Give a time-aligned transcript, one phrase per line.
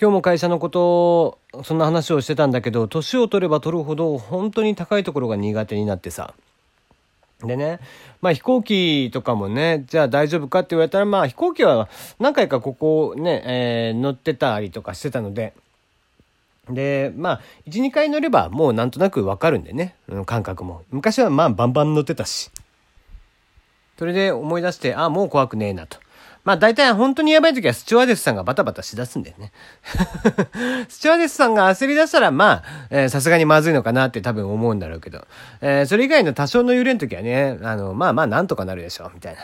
[0.00, 6.34] 今日も会社のこと、そんな話をしてたんだけど、年を取れば取るほど本当に高いところが苦手になってさ。
[7.40, 7.80] でね、
[8.20, 11.88] まあ飛行機とかもね、じゃあ大丈夫かって言われたら、まあ飛行機は
[12.20, 15.52] 何回かここね、えー、乗ってたりとかしてたので、
[16.70, 20.82] で、まあ、1、2回乗ればもうなんとなくわかるんでね、うん、感覚も。
[20.92, 22.52] 昔はまあバンバン乗ってたし。
[23.98, 25.98] それで思い出して、あ、もう怖くねえなと。
[26.44, 29.52] まあ大体本当にやばい時はスチュワーデスさんがバタバタしだすんだよね。
[30.88, 35.26] スチュワーデスさんが焦り出したらまあ、さすがにまずいのかなって多分思うんだろうけど、
[35.60, 39.36] えー、それ以外の多少の揺れの時はね、あの、まあまあなんとかなるでしょう、みたい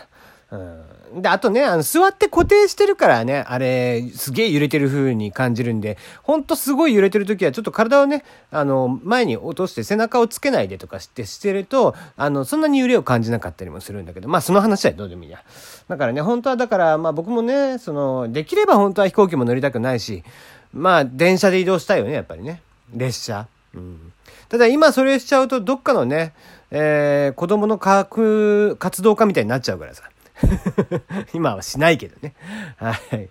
[0.51, 0.59] な。
[0.59, 0.85] うん。
[1.15, 15.43] で、あとね、あの、座って固定してるからね、あれ、すげえ揺れてる風に感じるんで、ほんとすごい揺れてる時は、ちょっと体をね、あの、前に落として背中をつけないでとかしてしてると、あの、そんなに揺れを感じなかったりもするんだけど、まあ、その話はどうでもいいや。
[15.89, 20.25] だからね、本当はだから、まあ僕もね、その、できれば本当は飛行機も乗りたくないし、
[20.73, 22.61] まあ、電車で移動したいよね、やっぱりね。
[22.93, 23.47] 列車。
[23.75, 24.13] うん。
[24.49, 26.33] ただ今それしちゃうと、どっかのね、
[26.71, 30.03] えー、子供の科学活動家みたいになっちゃうからさ。
[31.33, 32.35] 今はしないけどね。
[32.77, 33.29] はい。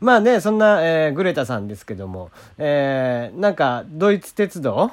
[0.00, 4.90] まあね、そんな、えー、グレタさんですけども、えー、なんか、ドイツ鉄道、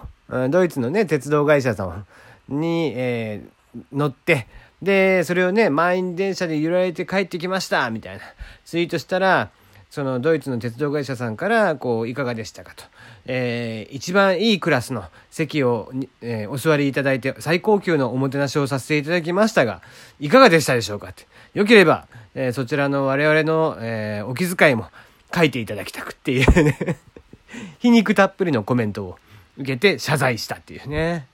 [0.50, 2.05] ドイツのね、鉄道会社さん
[2.47, 4.47] に、えー、乗って、
[4.81, 8.23] で、それをね、満員電車で揺られて帰ってきましたみたいな
[8.66, 9.50] ツイートしたら、
[9.89, 12.83] そのドイツの鉄道会社さんから、こう、いかがでしたかと。
[13.25, 19.81] えー、一番いいクラスの席を、えー、お座りいただいて、最高級のおもてなしをさせていただきましたが、
[20.20, 21.25] いかがでしたでしょうかって。
[21.53, 24.88] よければ、えー、そちらの我々の、えー、お気遣いも
[25.33, 26.97] 書いていただきたくっていうね
[27.80, 29.17] 皮肉たっぷりのコメントを
[29.58, 31.27] 受けて謝罪したっていうね。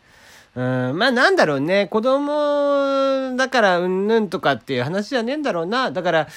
[0.56, 5.92] うん、まあなんだろうね、子供だからうんぬんとかっていう話じゃねえんだろうな。
[5.92, 6.28] だから、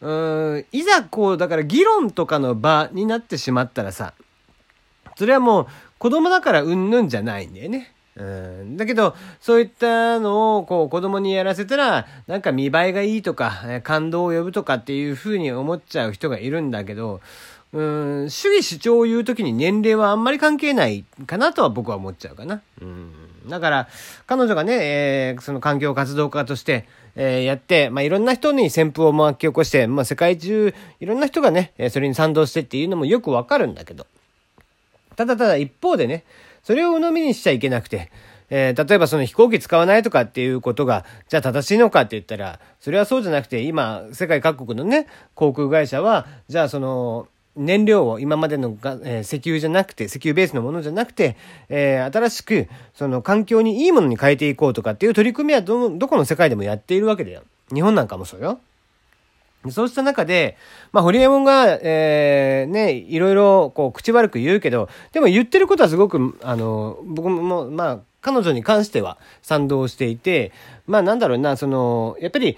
[0.00, 0.12] う
[0.56, 4.14] ん、いざこう、だから議論とかの場になってしまったらさ、
[5.16, 5.66] それはもう
[5.98, 7.92] 子供だからうんぬんじゃないんだよね。
[8.76, 17.20] だけど、そういったのをこう子供にやらせたら、なんか見栄えがいいとか、感動を呼ぶとかっていうふうに思っちゃう人がいるんだけど、
[17.72, 17.82] う
[18.24, 22.62] ん、主義主張を言うときに年齢はあんまり関係ないかなとは僕は思っちゃうかな。
[22.80, 23.12] うん、
[23.46, 23.88] だから、
[24.26, 34.06] 彼女がね、えー、その環境活動家として、えー、やって、まあ、いろんな人に旋風を巻き起こして、まあ、世界中、いろんな人がね、それに賛同してっていうのもよくわかるんだけど、
[35.16, 36.24] ただただ一方でね、
[36.62, 38.10] それを鵜呑みにしちゃいけなくて、
[38.50, 51.36] えー、例えばその飛行機使わないとかっていうことが、じゃあ正しいのかって言ったら、それはそうじゃなくて、今、世界各国のね、航空会社は、じゃあその、燃料を今までのが、えー、石油じゃなくて、石油ベースのものじゃなくて、
[51.68, 57.42] えー、新しく、その環境にいいものに変えていこうとかっていう取り組みはど、どこの世界でもやっているわけだよ。
[57.74, 58.60] 日本なんかもそうよ。
[59.70, 60.56] そうした中で、
[60.92, 70.52] まあ、ホリエモンが、えー、ね、いろいろ、こう、口悪く言うけど、でも言ってることはすごく、あの、僕も、まあ、彼女に関しては賛同していて、
[70.86, 72.56] まあ、なんだろうな、その、やっぱり、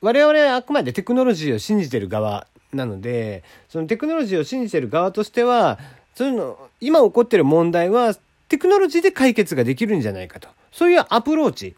[0.00, 5.78] 我々はあくまでテクノロジーを信じてる側なので、そのテクノロジーを信じてる側としては、
[6.14, 8.14] そういうの、今起こってる問題は、
[8.48, 10.48] テクノロジーで解決ができるんじゃないかと。
[10.72, 11.76] そういうアプローチ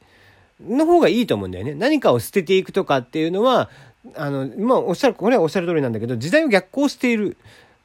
[0.60, 1.75] の方がいいと思うんだよね。
[1.75, 3.71] 何かを捨てていくとかっていうのは、
[4.15, 7.37] あの、まあ、おっしゃる、これはおっしゃる通りなんだけど、時代を逆行している、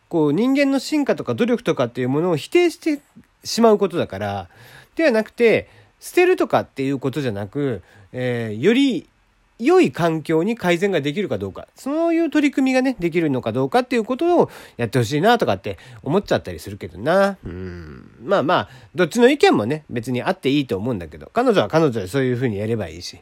[0.10, 3.02] こう、人間の進化とか努力とかっていうものを否定して
[3.44, 4.50] しまうことだから、
[4.96, 5.68] ではなくて、
[6.00, 7.82] 捨てるとかっていうことじゃなく、
[8.12, 9.08] えー、より
[9.58, 17.38] 良い環境に改善ができるかどうか、そういう取り組みがね、できるのかどうかっていうことをやってほしいなとかって思っちゃったりするけどな。
[17.46, 18.12] うん。
[18.24, 23.20] まあまあ、どっちの意見もね、別にあっていいと思うんだけど、彼女は彼女でそういうふうにやればいいし。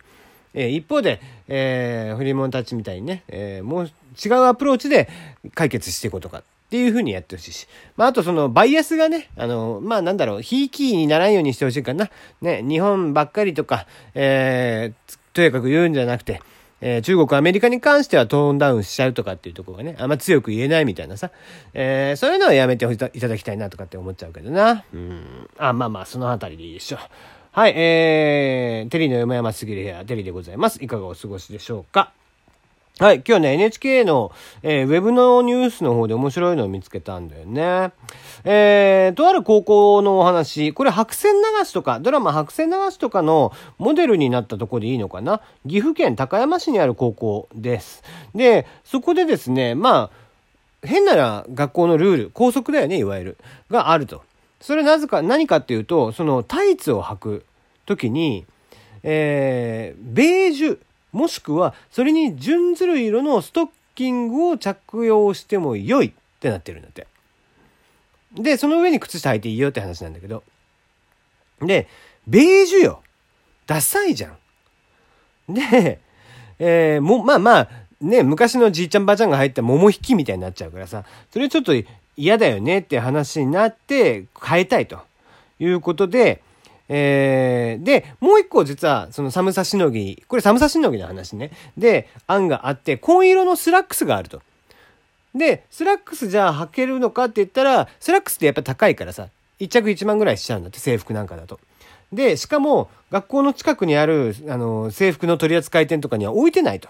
[0.53, 3.91] え、一方で、えー、フリーモンたちみたいにね、えー、もう
[4.23, 5.09] 違うアプローチで
[5.55, 7.67] 解決していこうとかっていうふうにやってほしいし。
[7.97, 12.09] まあ、あとそのバイアスがね、あの、まあなんだろう、ひいきにならんようにしてほしいかな。
[12.41, 16.41] ね、日本ばっかりとか、えー、とにかく言うんじゃなくて、
[16.85, 21.31] えー、中国、アメリカに関してはトーンダウンしちゃうとかっていうところがね、あんま強く言えないみたいなさ、
[21.73, 24.83] えー、そういうのはやめていただきたいなとかって思っちゃうけどな。
[24.93, 25.49] うん。
[25.57, 26.99] あ、まあまあ、そのあたりでいいでしょう。
[27.55, 30.83] はい、えー、テリーの山山すぎる部屋、テリーでございます。
[30.83, 32.11] いかがお過ごしでしょうか？
[32.97, 34.31] はい、今日ね、NHK の、
[34.63, 37.91] えー、ウェブのニュースの方で面白いのを見つけたんだよね。
[38.43, 45.39] えー、とある高校のお話、これ白線流しとか、ドラマ白線流しとかのモデルになったとこでいいのかな？
[45.67, 48.01] 岐阜県高山市にある高校です。
[48.33, 53.37] で、そこでですね、まあ、変なら学校のルール、校則だよね、いわゆる、
[53.69, 54.23] があると。
[54.63, 57.45] それなぜか、何かっていうと、そのタイツを履く
[57.85, 58.45] 時に、
[59.03, 60.79] えー、ベージュ、
[61.11, 67.07] もしくはそれに準ずる色のストッキングを着用しても良いってなってるんだって。
[68.35, 70.43] で、その上に靴下履いていいよって話なんだけど。
[71.59, 71.89] で、
[72.25, 73.03] ベージュよ。
[73.67, 74.29] ダサいじゃ
[75.49, 75.53] ん。
[75.53, 75.99] で、
[76.57, 77.69] えー、も、まあまあ、
[78.01, 81.73] ね、昔のじいちゃんばあちゃんが入った桃引きみたいになっちゃうからさ、それちょっと
[82.15, 84.99] 嫌だよねって話になって変えたいと
[85.59, 86.41] いうことで、
[86.89, 91.51] えー、で、もう一個実は、その寒さしのぎ、これ寒さしのぎの話ね。
[91.77, 94.41] で、案があって、紺色のスラックスがあると。
[95.33, 99.29] で、スラックスじゃあ履けるのかって言ったら、スラックスってやっぱ高いからさ、
[99.59, 101.59] 1着1万ぐらいしちゃうんだって、制服なんかだと。
[102.11, 106.89] で、しかも、学校の近くにある、あの、制服の取扱店とかには置いてないと。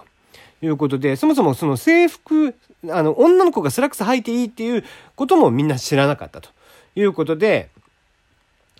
[0.65, 2.55] いうことで、そもそもその制服、
[2.89, 4.83] あの、女の子がスラックス履いていいっていう
[5.15, 6.49] こともみんな知らなかったと
[6.95, 7.69] いうことで、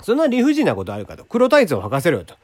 [0.01, 1.25] そんな理不尽なことあるかと。
[1.25, 2.35] 黒タイツを履かせろよと。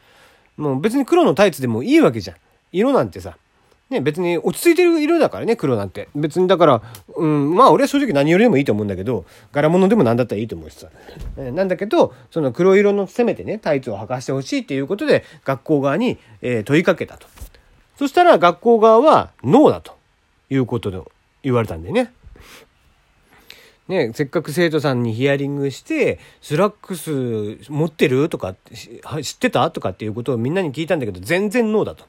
[0.57, 2.37] もう別に黒のタイツでもいいわけじゃん。
[2.71, 3.37] 色なんてさ、
[3.89, 6.09] ね、別に落ち着いてる色だからね、黒なんて。
[6.13, 6.81] 別にだから、
[7.15, 10.87] うん、まあ俺は正直何よりでもいいと思うんだけど、柄物でも何だったらいいと思うしさ。
[11.37, 17.27] えなんだけど、その黒色のせめてね、タイツを履かしてほしいっていうことで、学校側に、えー、問いかけたと。
[17.99, 19.97] そしたら学校側はノーだと
[20.49, 21.01] いうことで
[21.43, 22.13] 言われたんでね。
[23.89, 28.55] ね、せっかく生徒さんにヒアリングして、スラックス持ってるとか、
[29.21, 32.05] 知ってたとかっていうことをみんなに聞いたんだけど、全然ノーだと。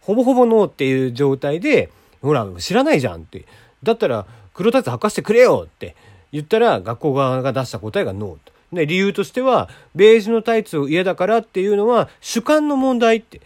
[0.00, 1.90] ほぼほぼノーっていう状態で、
[2.22, 3.44] ほら、知らないじゃんって。
[3.82, 4.24] だったら、
[4.54, 5.94] 黒タイツ履かせてくれよって
[6.32, 8.52] 言ったら、学校側が出した答えがノーと。
[8.72, 13.42] で、理由としては、ベージュのタイツを嫌だからっていうのは主観の問題って。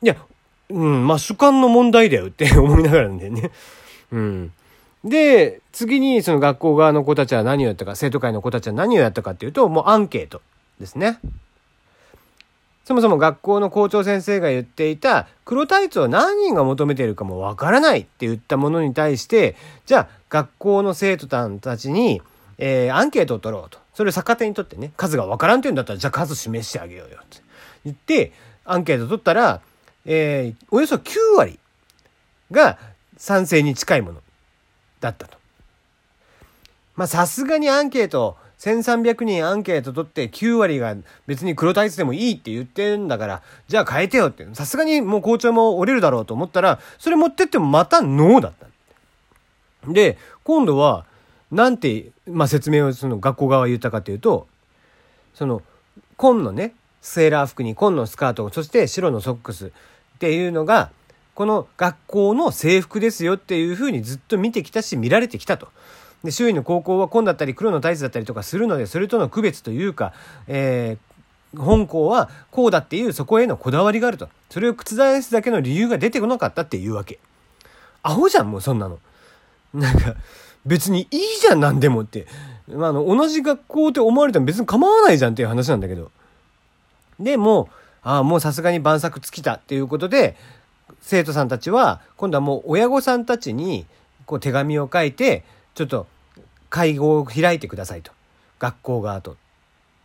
[0.00, 0.14] いや、
[0.70, 3.50] うん、まあ主観の問題だよって 思いながらなんだよね。
[4.12, 4.52] うん。
[5.04, 10.42] で、次にその学校側の子たちは何をやったか、生徒会の子たちは何をやったかっていうと、もうアンケート
[10.80, 11.18] ですね。
[12.84, 22.22] そもそも学校の校長先生が言っていた黒タイツを何人が求めているかもわからないって言ったものに対して、じゃあ学校の生徒さんたちに、
[22.56, 23.78] えー、アンケートを取ろうと。
[23.92, 27.42] それを逆手にとってね、数がわからんって言うんだったら、じゃあ数示してあげようよって
[27.84, 28.32] 言って、
[28.64, 29.60] アンケート取ったら、
[30.10, 31.58] えー、およそ9割
[32.50, 32.78] が
[33.18, 34.22] 賛成に近いもの
[35.00, 35.36] だったと。
[36.96, 40.96] まあさすがにアンケート、1300人アンケート取って9割が
[41.26, 44.48] 別に黒タイツでもいいって言ってるんだから、じゃあ変えてよって。
[44.54, 49.92] さすがにもう校長も折れるだろうと思ったら、それ持ってってもまたノーだった。
[49.92, 51.04] で、今度は、
[51.52, 54.48] なんて、まあ説明をその学校側は言ったかというと、
[55.34, 55.62] その、
[56.16, 56.72] 紺のね、
[57.02, 59.70] セーラー服に紺のスカート、そして白のソックス
[60.18, 60.90] っていうのが、
[61.36, 65.68] この学校の制服ですよっていうふうにずっと見てきたし、見られてきたと。
[66.24, 70.12] で、周囲の高校は紺だったり黒のタイツだったりとかするので、それとの区別というか、
[70.48, 74.28] えー、本校はこうだっていうそこへのこだわりがあると。
[74.50, 77.20] それを覆すだけの理由が出てこなかったっていうわけ。
[78.02, 78.98] アホじゃん、もうそんなの。
[79.72, 80.16] なんか、
[80.66, 82.26] 別にいいじゃん、何でもって。
[82.66, 86.10] まあ、あの、同じ学校って思われても別に構わないじゃんっていう話なんだけど。
[87.20, 87.68] でも、
[88.08, 90.34] ああ、もうさすがに晩作尽きたっていうことで、
[91.02, 93.84] 生徒さんたちは、今度はもう親御さんたちに、
[94.24, 95.44] こう手紙を書いて、
[95.74, 96.06] ちょっと
[96.70, 98.10] 会合を開いてくださいと。
[98.58, 99.32] 学校側と。
[99.32, 99.36] っ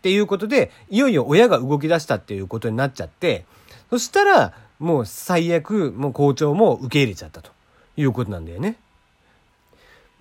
[0.02, 3.46] ていうことで、いよいよ親が動き出したっていうことになっちゃって、
[3.90, 7.52] そしたら、もう最悪、もう校長も受け入れちゃったと
[7.96, 8.76] いうことなんだよね。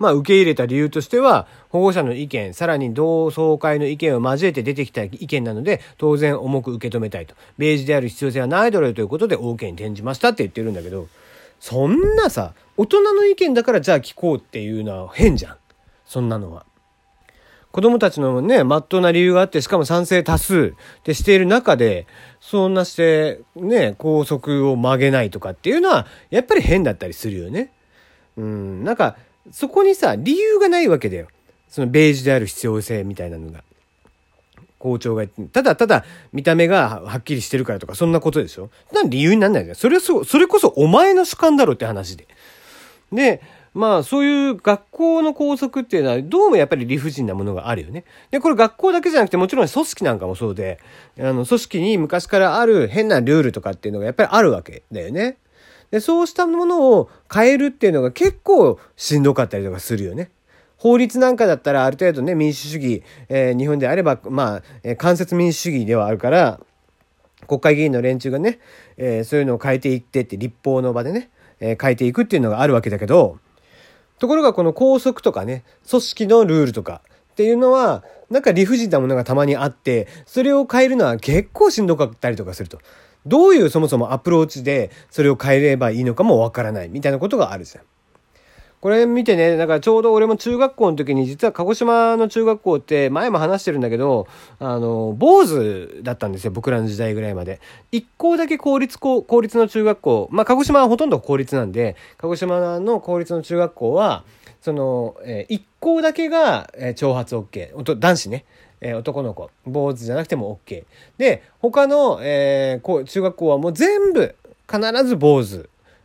[0.03, 7.35] まあ、受け入れた理由としては、保護者の意見、さらに同窓会の意見を交えて出てきた意見なので、当然重く受け止めたいと。
[7.57, 11.07] ベージュである必要性はないだろうということで OK に転じましたって言ってるんだけど、
[11.61, 15.55] そんなさ、大人の意見だからじゃあ聞こうっていうのは変じゃん。
[16.05, 16.65] そんなのは。
[17.71, 22.05] 子供たちのね、まっとうな理由があって、しかも賛成多数ってしている中で、
[22.41, 27.71] そんなして、ね、校則を曲げないとかっていうのは、やっぱり変だったりするよね。
[28.37, 29.15] うん、なんか、
[29.51, 31.27] そこにさ、理由がないわけだよ。
[31.69, 33.63] そのベージュである必要性みたいなのが。
[34.79, 38.69] 校長が言って、ただただ見た目がはっきりしてるからとか、そんなことでしょ？
[38.91, 39.75] なん理由になんないじゃん。
[39.75, 42.27] それそ、それこそお前の主観だろって話で。
[43.11, 43.41] で、
[43.73, 48.03] まあそういう学校の校則っていうのはどうもやっぱり理不尽なものがあるよね。
[48.29, 50.79] で、これ学校だけじゃなくてもちろん組織なんかもそうで、
[51.17, 55.37] あの組織に昔からある変なルールとかっていうのがやっぱりあるわけだよね。
[55.93, 60.31] で、そうしたものを変えるっていうのが結構しんどかったりとかするよね。
[60.77, 66.59] 法律なんかだったらある程度ね、民主主義、えー、日本であれば、まあ、えー、間接民主主義ではあるから、
[67.47, 68.57] 国会議員の連中がね、
[68.97, 73.37] えー、そういうのを変えていってって立法の場でね、え変えていくっていうのがあるわけだけど、
[74.17, 77.01] ところがこの校則とかね、組織のルールとか
[77.33, 82.79] っていうのは、なんか理不尽なものがたまにあって、それを変えるのは結構しんどかったりとかすると。
[83.25, 87.83] どういうそもそもアプローチでそれを変えればいいのかもわからないみたいなことがあるじゃん。
[88.83, 94.27] これ見てね、だからちょうど俺も中学校の時に、実は鹿児島の中学校って前も話してるんだけど、
[94.59, 97.61] あの、坊主だったんですよ、僕らの時代ぐらいまで。
[97.93, 104.25] 一校だけ公立校、公立の中学校、まあ鹿児島はほとんど公立なんで、鹿児島の公立の中学校は、
[104.59, 107.95] その、えー、一校だけが、えー、長髪 OK。
[107.97, 108.43] 男子ね。
[108.83, 109.49] えー、男の子。
[109.65, 110.83] 坊主じゃなくても OK。
[111.17, 114.35] で、他の、えー、中学校はもう全部、
[114.71, 115.61] 必ず坊主っ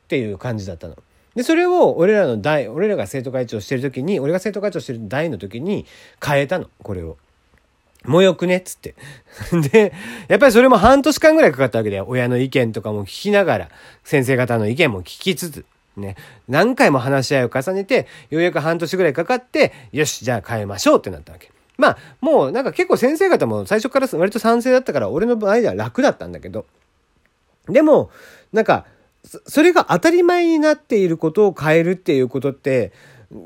[0.09, 0.97] ていう感じだったの。
[1.35, 5.87] で、それを俺らの代、俺らが生徒会長してる時に、俺が生徒会長してる代の時に
[6.25, 7.17] 変えたの、これを。
[8.05, 8.95] もうよくねっつって。
[9.71, 9.93] で、
[10.29, 12.07] やっぱりそれも半年間ぐらいかかったわけだよ。
[12.09, 13.69] 親の意見とかも聞きながら、
[14.05, 15.65] 先生方の意見も聞きつつ、
[15.97, 16.17] ね、
[16.49, 21.51] 何回も話し合いを重ねて、ようやく半年ぐらいかかって、よし、じゃあ変えましょうってなったわけ。
[21.79, 26.67] まあ、もうなんか結構先生方も最初から割と賛成だったから、俺の場合では楽だったんだけど。
[27.69, 28.11] でも、
[28.53, 28.85] なんか、
[29.47, 32.93] それが当たり前になっていることを変えるっていうことって、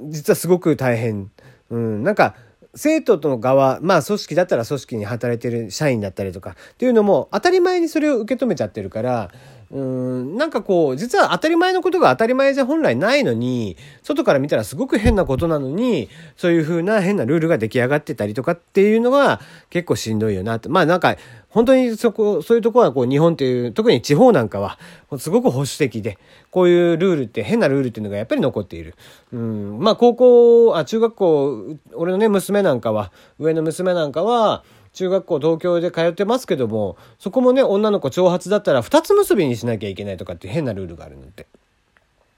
[0.09, 1.31] 実はすごく大変。
[1.71, 2.35] うん、なんか、
[2.75, 9.31] 生徒との側、まあ組織だったら組織に働いてる社員だったりとかっていうのも当たり前にそれを受け止めちゃってるから、
[9.73, 21.17] うんなんかこう実は当たり前のことが当たり前じゃ本来ないのに外から見たらすごく変なことなのにそういう風な変なルールが出来上がってたりとかっていうのが結構しんどいよなってまあなんか
[21.49, 24.79] 本当にそこそういうとこはこう日本っていう特に地方なんかは
[25.19, 26.19] すごく保守的で
[26.50, 28.95] こういうルールって変なルールっていうのがやっぱり残っている。
[29.33, 41.46] うんまあ高校あ中学校俺のね娘なんかは上の娘なんかは中学校東京で通ってますけどもそこもね女の子長髪だったら2つ結びにしなきゃいけないとかって変なルールがあるのって。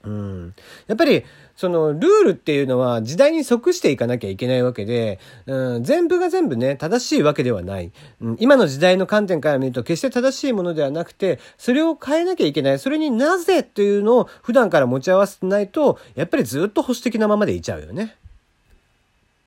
[0.05, 0.53] うん、
[0.87, 1.23] やっぱり
[1.55, 18.15] そのルールっていうのは時代に即していかなきゃいけないわけで、うん、全部が全部ね正しいわけではない、うん、今の時代の観点から見ると決して正しいものではなくてそれを変えなきゃいけないそれになぜっていうのを普段から持ち合わせてないとやっぱりずっと保守的なままでいちゃうよね。